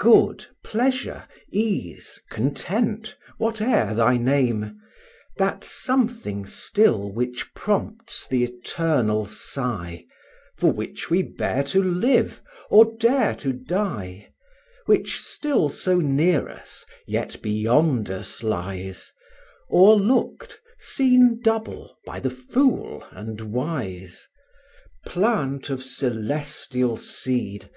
Good, 0.00 0.44
pleasure, 0.64 1.28
ease, 1.52 2.20
content! 2.30 3.16
whate'er 3.38 3.94
thy 3.94 4.16
name: 4.16 4.76
That 5.36 5.62
something 5.62 6.46
still 6.46 7.12
which 7.12 7.54
prompts 7.54 8.26
the 8.26 8.42
eternal 8.42 9.24
sigh, 9.26 10.04
For 10.56 10.72
which 10.72 11.10
we 11.10 11.22
bear 11.22 11.62
to 11.70 11.80
live, 11.80 12.42
or 12.68 12.96
dare 12.98 13.36
to 13.36 13.52
die, 13.52 14.32
Which 14.86 15.20
still 15.20 15.68
so 15.68 15.98
near 16.00 16.48
us, 16.48 16.84
yet 17.06 17.40
beyond 17.40 18.10
us 18.10 18.42
lies, 18.42 19.12
O'erlooked, 19.70 20.60
seen 20.80 21.38
double, 21.40 21.96
by 22.04 22.18
the 22.18 22.30
fool, 22.30 23.04
and 23.12 23.40
wise. 23.52 24.26
Plant 25.06 25.70
of 25.70 25.84
celestial 25.84 26.96
seed! 26.96 27.70